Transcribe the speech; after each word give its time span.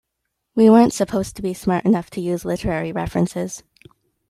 We 0.55 0.67
weren't 0.67 0.93
supposed 0.93 1.35
to 1.35 1.43
be 1.43 1.53
smart 1.53 1.85
enough 1.85 2.09
to 2.09 2.21
use 2.21 2.43
literary 2.43 2.91
references. 2.91 3.61